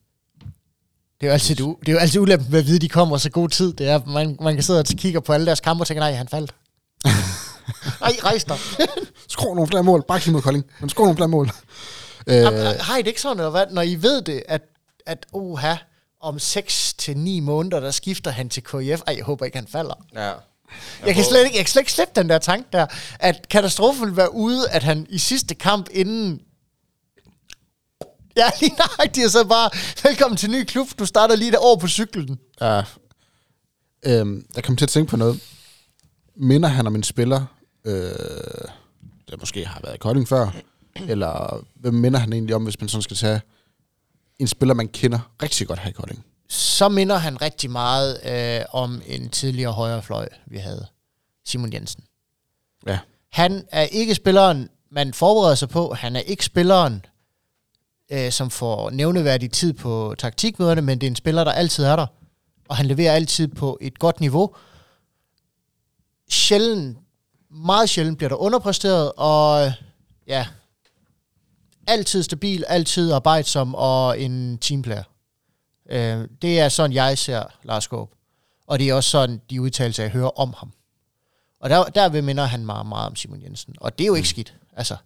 Det 1.20 1.26
er 1.26 1.30
jo 1.30 1.32
altid, 1.32 1.56
det 1.56 1.88
er 1.88 1.92
jo 1.92 1.98
altid 1.98 2.20
ulempen 2.20 2.50
med 2.50 2.58
at 2.58 2.66
vide, 2.66 2.76
at 2.76 2.82
de 2.82 2.88
kommer 2.88 3.16
så 3.16 3.30
god 3.30 3.48
tid. 3.48 3.72
Det 3.72 3.88
er, 3.88 4.00
man, 4.06 4.36
man 4.40 4.54
kan 4.54 4.62
sidde 4.62 4.80
og 4.80 4.84
kigge 4.84 5.20
på 5.20 5.32
alle 5.32 5.46
deres 5.46 5.60
kampe 5.60 5.82
og 5.82 5.86
tænke, 5.86 6.00
nej, 6.00 6.12
han 6.12 6.28
faldt. 6.28 6.54
Nej, 8.00 8.16
rejs 8.24 8.44
dig. 8.44 8.58
Skru 9.28 9.54
nogle 9.54 9.68
flere 9.68 9.82
mål. 9.82 10.04
Bare 10.08 10.18
ikke 10.18 10.30
mod 10.30 10.42
Kolding, 10.42 10.64
men 10.80 10.90
skru 10.90 11.02
nogle 11.04 11.16
flere 11.16 11.28
mål. 11.28 11.50
Øh, 12.26 12.44
Har 12.80 12.96
I 12.96 13.02
det 13.02 13.06
ikke 13.06 13.20
sådan, 13.20 13.36
eller 13.36 13.50
hvad? 13.50 13.66
Når 13.70 13.82
I 13.82 13.94
ved 13.94 14.22
det, 14.22 14.42
at, 14.48 14.62
at 15.06 15.26
oha, 15.32 15.74
om 16.20 16.38
6 16.38 16.94
til 16.94 17.16
9 17.16 17.40
måneder, 17.40 17.80
der 17.80 17.90
skifter 17.90 18.30
han 18.30 18.48
til 18.48 18.62
KIF. 18.64 19.00
Ej, 19.06 19.14
jeg 19.16 19.24
håber 19.24 19.44
ikke, 19.44 19.58
han 19.58 19.66
falder. 19.66 19.94
Ja. 20.14 20.20
Jeg, 20.20 20.36
jeg, 21.06 21.14
kan 21.14 21.24
slet 21.24 21.44
ikke, 21.44 21.56
jeg 21.56 21.64
kan 21.64 21.70
slet 21.70 21.80
ikke 21.80 21.92
slippe 21.92 22.12
den 22.16 22.28
der 22.28 22.38
tanke 22.38 22.68
der, 22.72 22.86
at 23.20 23.48
katastrofen 23.48 24.06
vil 24.06 24.16
være 24.16 24.34
ude, 24.34 24.70
at 24.70 24.82
han 24.82 25.06
i 25.10 25.18
sidste 25.18 25.54
kamp 25.54 25.88
inden... 25.92 26.40
Ja, 28.36 28.50
lige 28.60 28.74
nøjagtigt, 28.78 29.24
og 29.24 29.30
så 29.30 29.44
bare, 29.44 29.70
velkommen 30.02 30.36
til 30.36 30.50
ny 30.50 30.64
klub, 30.64 30.88
du 30.98 31.06
starter 31.06 31.36
lige 31.36 31.50
der 31.50 31.58
over 31.58 31.76
på 31.76 31.88
cyklen. 31.88 32.38
Ja. 32.60 32.82
Øhm, 34.06 34.46
jeg 34.56 34.64
kom 34.64 34.76
til 34.76 34.84
at 34.84 34.88
tænke 34.88 35.10
på 35.10 35.16
noget. 35.16 35.40
Minder 36.36 36.68
han 36.68 36.86
om 36.86 36.94
en 36.94 37.02
spiller, 37.02 37.46
øh, 37.84 37.92
der 39.30 39.36
måske 39.40 39.66
har 39.66 39.80
været 39.84 39.94
i 39.94 39.98
Kolding 39.98 40.28
før, 40.28 40.56
eller 41.08 41.64
hvem 41.74 41.94
minder 41.94 42.18
han 42.18 42.32
egentlig 42.32 42.54
om, 42.54 42.64
hvis 42.64 42.80
man 42.80 42.88
sådan 42.88 43.02
skal 43.02 43.16
tage 43.16 43.40
en 44.38 44.46
spiller, 44.46 44.74
man 44.74 44.88
kender 44.88 45.32
rigtig 45.42 45.66
godt 45.66 45.78
her 45.78 45.90
i 45.90 45.92
Kolding? 45.92 46.24
Så 46.48 46.88
minder 46.88 47.16
han 47.16 47.42
rigtig 47.42 47.70
meget 47.70 48.20
øh, 48.26 48.64
om 48.72 49.02
en 49.06 49.28
tidligere 49.28 49.72
højrefløj, 49.72 50.28
vi 50.46 50.58
havde. 50.58 50.86
Simon 51.44 51.72
Jensen. 51.72 52.04
Ja. 52.86 52.98
Han 53.32 53.66
er 53.72 53.82
ikke 53.82 54.14
spilleren, 54.14 54.68
man 54.90 55.14
forbereder 55.14 55.54
sig 55.54 55.68
på. 55.68 55.94
Han 55.94 56.16
er 56.16 56.20
ikke 56.20 56.44
spilleren, 56.44 57.04
øh, 58.12 58.32
som 58.32 58.50
får 58.50 58.90
nævneværdig 58.90 59.50
tid 59.52 59.72
på 59.72 60.14
taktikmøderne, 60.18 60.82
men 60.82 61.00
det 61.00 61.06
er 61.06 61.10
en 61.10 61.16
spiller, 61.16 61.44
der 61.44 61.52
altid 61.52 61.84
er 61.84 61.96
der. 61.96 62.06
Og 62.68 62.76
han 62.76 62.86
leverer 62.86 63.12
altid 63.12 63.48
på 63.48 63.78
et 63.80 63.98
godt 63.98 64.20
niveau. 64.20 64.54
Sjældent, 66.30 66.98
meget 67.50 67.90
sjældent 67.90 68.18
bliver 68.18 68.28
der 68.28 68.36
underpræsteret, 68.36 69.12
og 69.16 69.72
ja, 70.26 70.46
altid 71.86 72.22
stabil, 72.22 72.64
altid 72.68 73.12
arbejdsom 73.12 73.74
og 73.74 74.20
en 74.20 74.58
teamplayer. 74.58 75.02
Øh, 75.90 76.28
det 76.42 76.60
er 76.60 76.68
sådan, 76.68 76.92
jeg 76.92 77.18
ser 77.18 77.42
Lars 77.62 77.88
Gåb. 77.88 78.10
Og 78.66 78.78
det 78.78 78.88
er 78.88 78.94
også 78.94 79.10
sådan, 79.10 79.40
de 79.50 79.62
udtalelser, 79.62 80.02
jeg 80.02 80.12
hører 80.12 80.38
om 80.40 80.54
ham. 80.56 80.72
Og 81.60 81.70
der, 81.70 81.84
derved 81.84 82.22
minder 82.22 82.44
han 82.44 82.66
meget, 82.66 82.86
meget 82.86 83.06
om 83.06 83.16
Simon 83.16 83.42
Jensen. 83.42 83.74
Og 83.80 83.98
det 83.98 84.04
er 84.04 84.06
jo 84.06 84.14
ikke 84.14 84.28
skidt, 84.28 84.54
altså, 84.76 84.96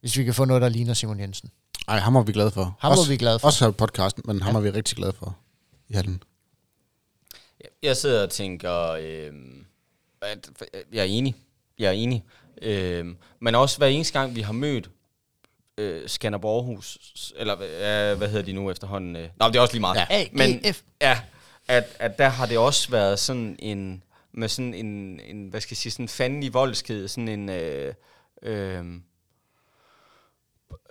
hvis 0.00 0.16
vi 0.16 0.24
kan 0.24 0.34
få 0.34 0.44
noget, 0.44 0.62
der 0.62 0.68
ligner 0.68 0.94
Simon 0.94 1.20
Jensen. 1.20 1.50
Ej, 1.88 1.98
ham 1.98 2.16
er 2.16 2.22
vi 2.22 2.32
glade 2.32 2.50
for. 2.50 2.76
Ham 2.80 2.90
også, 2.90 3.04
var 3.04 3.08
vi 3.08 3.16
glade 3.16 3.38
for. 3.38 3.48
Også 3.48 3.64
her 3.64 3.70
podcasten, 3.70 4.22
men 4.26 4.42
ham 4.42 4.56
er 4.56 4.60
vi 4.60 4.70
rigtig 4.70 4.96
glade 4.96 5.12
for 5.12 5.36
i 5.88 5.94
hallen. 5.94 6.22
Jeg 7.82 7.96
sidder 7.96 8.22
og 8.22 8.30
tænker, 8.30 8.90
øh, 8.90 9.32
at 10.22 10.48
jeg 10.92 11.00
er 11.00 11.04
enig. 11.04 11.34
Jeg 11.80 11.88
er 11.88 11.92
enig. 11.92 12.24
Øh, 12.62 13.06
men 13.40 13.54
også 13.54 13.78
hver 13.78 13.86
eneste 13.86 14.18
gang, 14.18 14.36
vi 14.36 14.40
har 14.40 14.52
mødt 14.52 14.90
øh, 15.78 16.08
Skanderborg 16.08 16.56
Aarhus, 16.56 16.98
eller 17.36 17.54
øh, 17.54 18.18
hvad 18.18 18.28
hedder 18.28 18.42
de 18.42 18.52
nu 18.52 18.70
efterhånden? 18.70 19.16
Øh? 19.16 19.28
Nå, 19.36 19.46
det 19.46 19.56
er 19.56 19.60
også 19.60 19.74
lige 19.74 19.80
meget. 19.80 20.06
Ja. 20.10 20.26
Men, 20.32 20.64
ja, 21.00 21.20
at, 21.68 21.96
at 21.98 22.18
der 22.18 22.28
har 22.28 22.46
det 22.46 22.58
også 22.58 22.90
været 22.90 23.18
sådan 23.18 23.56
en, 23.58 24.02
med 24.32 24.48
sådan 24.48 24.74
en, 24.74 25.20
en 25.20 25.48
hvad 25.48 25.60
skal 25.60 25.72
jeg 25.72 25.76
sige, 25.76 25.92
sådan 25.92 26.04
en 26.04 26.08
fandelig 26.08 26.54
voldsked, 26.54 27.08
sådan 27.08 27.28
en, 27.28 27.48
øh, 27.48 27.94
øh, 28.42 28.84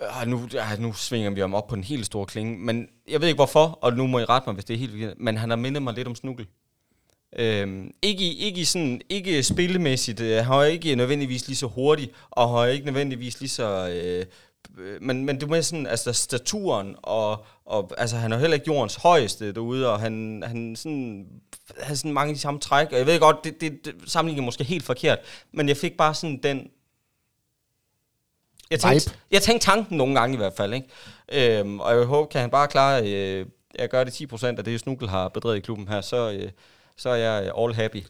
Ah, 0.01 0.27
nu, 0.27 0.48
ah, 0.60 0.79
nu 0.79 0.93
svinger 0.93 1.29
vi 1.29 1.39
ham 1.39 1.53
op 1.53 1.67
på 1.67 1.75
en 1.75 1.84
helt 1.84 2.05
stor 2.05 2.25
klinge, 2.25 2.58
men 2.58 2.88
jeg 3.10 3.22
ved 3.22 3.27
ikke 3.27 3.38
hvorfor, 3.38 3.79
og 3.81 3.93
nu 3.93 4.08
må 4.08 4.19
I 4.19 4.25
rette 4.25 4.50
mig, 4.50 4.53
hvis 4.53 4.65
det 4.65 4.74
er 4.74 4.77
helt 4.77 4.93
vigtigt, 4.93 5.19
men 5.19 5.38
han 5.38 5.50
har 5.50 5.58
mindet 5.58 5.84
mig 5.84 5.93
lidt 5.93 6.08
om 6.08 6.15
Snukkel. 6.15 6.48
Øhm, 7.36 7.91
ikke, 8.01 8.24
i- 8.24 8.38
ikke, 8.39 8.62
i 8.62 8.63
sådan, 8.63 9.01
ikke 9.09 9.43
spillemæssigt, 9.43 10.19
øh, 10.19 10.45
han 10.45 10.53
er 10.59 10.63
ikke 10.63 10.95
nødvendigvis 10.95 11.48
lige 11.48 11.57
så 11.57 11.67
hurtig, 11.67 12.09
og 12.29 12.50
han 12.50 12.69
er 12.69 12.74
ikke 12.74 12.86
nødvendigvis 12.86 13.39
lige 13.39 13.50
så... 13.50 13.89
Øh, 13.89 14.25
men, 15.01 15.25
men 15.25 15.41
det 15.41 15.51
er 15.51 15.62
sådan, 15.62 15.88
altså 15.88 16.13
staturen, 16.13 16.95
og, 17.03 17.45
og 17.65 17.91
altså, 17.98 18.15
han 18.17 18.31
er 18.31 18.38
heller 18.38 18.53
ikke 18.55 18.67
jordens 18.67 18.95
højeste 18.95 19.51
derude, 19.51 19.91
og 19.91 20.00
han, 20.00 20.43
han 20.48 20.75
sådan, 20.75 21.27
har 21.79 21.95
sådan 21.95 22.13
mange 22.13 22.29
af 22.29 22.36
de 22.36 22.41
samme 22.41 22.59
træk, 22.59 22.88
og 22.91 22.98
jeg 22.98 23.05
ved 23.05 23.19
godt, 23.19 23.38
det, 23.43 23.62
det, 23.62 23.86
det 23.86 23.95
sammenligner 24.07 24.45
måske 24.45 24.63
helt 24.63 24.83
forkert, 24.83 25.19
men 25.51 25.67
jeg 25.67 25.77
fik 25.77 25.98
bare 25.98 26.13
sådan 26.13 26.39
den 26.43 26.69
jeg 28.71 28.79
tænkte, 28.79 29.09
Vibe. 29.09 29.17
jeg 29.31 29.41
tænkte 29.41 29.65
tanken 29.65 29.98
nogle 29.98 30.19
gange 30.19 30.33
i 30.33 30.38
hvert 30.38 30.53
fald, 30.57 30.74
ikke? 30.74 30.88
Øhm, 31.59 31.79
og 31.79 31.95
jeg 31.98 32.05
håber, 32.05 32.27
kan 32.29 32.41
han 32.41 32.50
bare 32.50 32.67
klare, 32.67 33.13
øh, 33.13 33.45
jeg 33.79 33.89
gør 33.89 34.03
det 34.03 34.12
10% 34.33 34.43
af 34.57 34.63
det, 34.63 34.79
Snukkel 34.79 35.09
har 35.09 35.27
bedrevet 35.29 35.57
i 35.57 35.59
klubben 35.59 35.88
her, 35.88 36.01
så, 36.01 36.31
øh, 36.31 36.51
så 37.00 37.10
er 37.10 37.15
jeg 37.15 37.44
øh, 37.46 37.63
all 37.63 37.74
happy. 37.75 38.03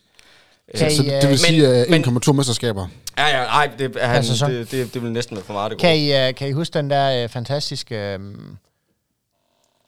Så 0.75 0.85
I, 0.85 0.89
det 0.89 0.99
øh, 0.99 1.21
vil 1.21 1.29
men- 1.29 1.37
sige 1.37 1.83
uh, 1.85 1.89
men- 1.89 2.03
1,2 2.05 2.31
mesterskaber. 2.31 2.87
Ja, 3.17 3.27
ja, 3.39 3.43
nej, 3.45 3.71
det, 3.79 3.95
er 3.99 4.07
han, 4.07 4.23
det, 4.23 4.71
det, 4.71 4.93
det 4.93 5.03
vil 5.03 5.11
næsten 5.11 5.35
være 5.35 5.45
for 5.45 5.53
meget, 5.53 5.71
det. 5.71 5.79
Kan 5.79 5.97
I, 5.97 6.27
uh, 6.29 6.35
kan 6.35 6.47
I 6.47 6.51
huske 6.51 6.73
den 6.73 6.89
der 6.89 7.23
uh, 7.23 7.29
fantastiske... 7.29 8.17
Uh, 8.19 8.25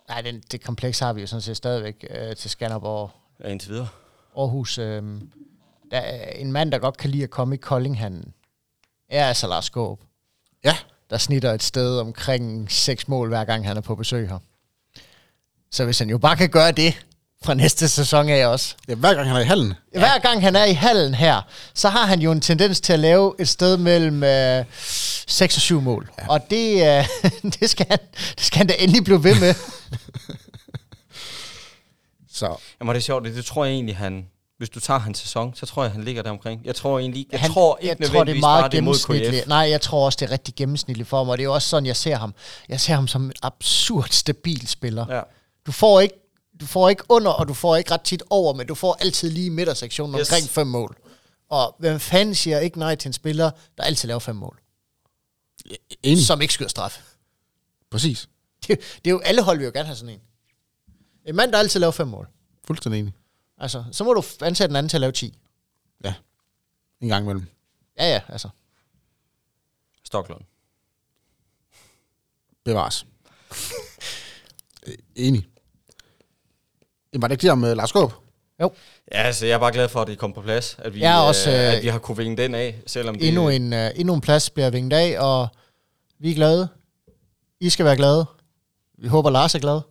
nej, 0.09 0.21
den, 0.21 0.43
det 0.51 0.63
kompleks 0.63 0.99
har 0.99 1.13
vi 1.13 1.21
jo 1.21 1.27
sådan 1.27 1.41
set 1.41 1.57
stadigvæk 1.57 2.05
uh, 2.09 2.35
til 2.35 2.49
Skanderborg. 2.49 3.11
Ja, 3.43 3.49
indtil 3.49 3.69
videre. 3.71 3.87
Aarhus. 4.37 4.77
Uh, 4.77 4.85
der 5.91 5.97
er 5.97 6.31
en 6.31 6.51
mand, 6.51 6.71
der 6.71 6.77
godt 6.79 6.97
kan 6.97 7.09
lide 7.09 7.23
at 7.23 7.29
komme 7.29 7.55
i 7.55 7.57
Kolding, 7.57 7.99
han 7.99 8.33
er 9.09 9.27
altså 9.27 9.47
Lars 9.47 9.65
Skåb. 9.65 9.99
Ja. 10.63 10.77
Der 11.09 11.17
snitter 11.17 11.51
et 11.53 11.63
sted 11.63 11.99
omkring 11.99 12.71
seks 12.71 13.07
mål, 13.07 13.27
hver 13.29 13.43
gang 13.45 13.67
han 13.67 13.77
er 13.77 13.81
på 13.81 13.95
besøg 13.95 14.29
her. 14.29 14.39
Så 15.71 15.85
hvis 15.85 15.99
han 15.99 16.09
jo 16.09 16.17
bare 16.17 16.35
kan 16.37 16.49
gøre 16.49 16.71
det 16.71 17.05
fra 17.43 17.53
næste 17.53 17.89
sæson 17.89 18.29
af 18.29 18.47
også. 18.47 18.75
Ja, 18.87 18.95
hver 18.95 19.13
gang 19.13 19.27
han 19.27 19.35
er 19.35 19.41
i 19.41 19.45
hallen. 19.45 19.73
Ja. 19.93 19.99
Hver 19.99 20.19
gang 20.19 20.41
han 20.41 20.55
er 20.55 20.65
i 20.65 20.73
hallen 20.73 21.13
her, 21.13 21.41
så 21.73 21.89
har 21.89 22.05
han 22.05 22.21
jo 22.21 22.31
en 22.31 22.41
tendens 22.41 22.81
til 22.81 22.93
at 22.93 22.99
lave 22.99 23.35
et 23.39 23.49
sted 23.49 23.77
mellem 23.77 24.23
øh, 24.23 24.65
6 24.71 25.55
og 25.55 25.61
7 25.61 25.81
mål. 25.81 26.11
Ja. 26.19 26.27
Og 26.27 26.49
det, 26.49 26.73
øh, 26.73 27.07
det, 27.59 27.69
skal 27.69 27.85
han, 27.89 27.99
det 28.35 28.45
skal 28.45 28.57
han 28.57 28.67
da 28.67 28.73
endelig 28.79 29.03
blive 29.03 29.23
ved 29.23 29.39
med. 29.39 29.55
Så 32.33 32.55
Jamen, 32.79 32.95
det 32.95 33.01
er 33.01 33.03
sjovt, 33.03 33.25
det, 33.25 33.35
det 33.35 33.45
tror 33.45 33.65
jeg 33.65 33.73
egentlig, 33.73 33.97
han... 33.97 34.25
Hvis 34.57 34.69
du 34.69 34.79
tager 34.79 34.99
hans 34.99 35.19
sæson, 35.19 35.53
så 35.55 35.65
tror 35.65 35.83
jeg, 35.83 35.91
han 35.91 36.03
ligger 36.03 36.23
der 36.23 36.29
omkring. 36.29 36.61
Jeg 36.65 36.75
tror 36.75 36.99
egentlig 36.99 37.27
jeg 37.31 37.39
han, 37.39 37.51
tror 37.51 37.77
ikke 37.81 37.89
jeg 37.89 37.97
tror, 37.97 38.05
det 38.05 38.13
er 38.13 38.13
nødvendigvis 38.13 38.41
meget 38.41 38.61
bare, 38.61 38.69
det 38.69 38.83
mod 38.83 38.93
gennemsnitligt. 38.93 39.47
Nej, 39.47 39.57
jeg 39.69 39.81
tror 39.81 40.05
også, 40.05 40.17
det 40.19 40.25
er 40.25 40.31
rigtig 40.31 40.55
gennemsnitligt 40.55 41.09
for 41.09 41.23
mig. 41.23 41.31
Og 41.31 41.37
det 41.37 41.43
er 41.43 41.45
jo 41.45 41.53
også 41.53 41.69
sådan, 41.69 41.85
jeg 41.85 41.95
ser 41.95 42.15
ham. 42.15 42.33
Jeg 42.69 42.79
ser 42.79 42.93
ham 42.93 43.07
som 43.07 43.23
en 43.23 43.33
absurd 43.41 44.07
stabil 44.11 44.67
spiller. 44.67 45.05
Ja. 45.15 45.21
Du 45.65 45.71
får 45.71 45.99
ikke 45.99 46.15
du 46.61 46.65
får 46.65 46.89
ikke 46.89 47.03
under, 47.09 47.31
og 47.31 47.47
du 47.47 47.53
får 47.53 47.75
ikke 47.75 47.91
ret 47.91 48.01
tit 48.01 48.23
over, 48.29 48.53
men 48.53 48.67
du 48.67 48.75
får 48.75 48.93
altid 48.93 49.29
lige 49.29 49.45
i 49.45 49.49
midtersektionen 49.49 50.19
Yes. 50.19 50.29
omkring 50.29 50.49
fem 50.49 50.67
mål. 50.67 50.97
Og 51.49 51.75
hvem 51.79 51.99
fanden 51.99 52.35
siger 52.35 52.59
ikke 52.59 52.79
nej 52.79 52.95
til 52.95 53.09
en 53.09 53.13
spiller, 53.13 53.51
der 53.77 53.83
altid 53.83 54.07
laver 54.07 54.19
fem 54.19 54.35
mål? 54.35 54.61
enig. 56.03 56.25
Som 56.25 56.41
ikke 56.41 56.53
skyder 56.53 56.69
straf. 56.69 57.01
Præcis. 57.91 58.29
Det, 58.67 58.79
det 58.79 59.07
er 59.07 59.11
jo 59.11 59.19
alle 59.19 59.41
hold, 59.43 59.57
vil 59.57 59.65
jo 59.65 59.71
gerne 59.73 59.85
have 59.85 59.95
sådan 59.95 60.13
en. 60.13 60.21
En 61.25 61.35
mand, 61.35 61.51
der 61.51 61.57
altid 61.59 61.79
laver 61.79 61.91
fem 61.91 62.07
mål. 62.07 62.27
Fuldstændig 62.65 62.99
enig. 62.99 63.13
Altså, 63.57 63.83
så 63.91 64.03
må 64.03 64.13
du 64.13 64.23
ansætte 64.41 64.71
en 64.71 64.75
anden 64.75 64.89
til 64.89 64.97
at 64.97 65.01
lave 65.01 65.11
10. 65.11 65.39
Ja. 66.03 66.13
En 67.01 67.07
gang 67.07 67.23
imellem. 67.23 67.45
Ja, 67.97 68.05
ja, 68.13 68.21
altså. 68.27 68.49
Stoklund. 70.03 70.41
Bevares. 72.65 73.05
Enig. 75.15 75.47
Jamen, 77.13 77.21
var 77.21 77.27
det 77.27 77.33
ikke 77.33 77.41
det 77.41 77.51
om 77.51 77.63
uh, 77.63 77.69
Lars 77.69 77.91
Gåb? 77.91 78.13
Jo, 78.61 78.71
Ja, 79.11 79.23
altså, 79.23 79.45
jeg 79.45 79.53
er 79.53 79.59
bare 79.59 79.71
glad 79.71 79.89
for, 79.89 80.01
at 80.01 80.07
det 80.07 80.17
kom 80.17 80.33
på 80.33 80.41
plads. 80.41 80.75
At 80.79 80.93
vi, 80.93 80.99
Jeg 80.99 81.13
er 81.17 81.21
også, 81.21 81.49
øh, 81.49 81.55
øh, 81.55 81.73
at 81.73 81.83
vi 81.83 81.87
har 81.87 81.99
kunne 81.99 82.17
vinge 82.17 82.37
den 82.37 82.55
af, 82.55 82.81
selvom 82.87 83.15
det... 83.15 83.27
endnu 83.27 83.49
en, 83.49 83.73
uh, 83.73 83.79
endnu 83.95 84.13
en 84.13 84.21
plads 84.21 84.49
bliver 84.49 84.69
vinget 84.69 84.93
af, 84.97 85.19
og 85.19 85.47
vi 86.19 86.31
er 86.31 86.35
glade. 86.35 86.67
I 87.59 87.69
skal 87.69 87.85
være 87.85 87.95
glade. 87.95 88.25
Vi 88.97 89.07
håber, 89.07 89.29
Lars 89.29 89.55
er 89.55 89.59
glad. 89.59 89.81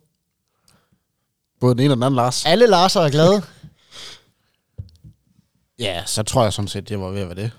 Både 1.59 1.75
den 1.75 1.83
ene 1.83 1.93
og 1.93 1.95
den 1.95 2.03
anden 2.03 2.15
Lars. 2.15 2.45
Alle 2.45 2.67
Larser 2.67 3.01
er 3.01 3.09
glade. 3.09 3.41
Ja, 5.79 6.03
så 6.05 6.23
tror 6.23 6.43
jeg 6.43 6.53
sådan 6.53 6.67
set, 6.67 6.89
det 6.89 6.99
var 6.99 7.09
ved 7.09 7.21
at 7.21 7.27
være 7.27 7.35
det. 7.35 7.51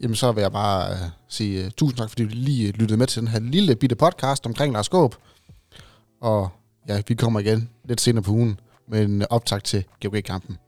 Jamen, 0.00 0.16
så 0.16 0.32
vil 0.32 0.42
jeg 0.42 0.52
bare 0.52 0.92
uh, 0.92 0.96
sige 1.28 1.66
uh, 1.66 1.70
tusind 1.76 1.98
tak, 1.98 2.08
fordi 2.08 2.22
du 2.22 2.28
lige 2.32 2.68
øh, 2.68 2.74
lyttede 2.74 2.98
med 2.98 3.06
til 3.06 3.20
den 3.20 3.28
her 3.28 3.40
lille 3.40 3.76
bitte 3.76 3.96
podcast 3.96 4.46
omkring 4.46 4.72
Lars 4.72 4.88
Gåb. 4.88 5.14
Og 6.20 6.48
ja, 6.88 7.02
vi 7.08 7.14
kommer 7.14 7.40
igen 7.40 7.68
lidt 7.84 8.00
senere 8.00 8.22
på 8.22 8.30
ugen 8.30 8.60
med 8.88 9.04
en 9.04 9.24
optag 9.30 9.62
til 9.62 9.84
GOG-kampen. 10.02 10.58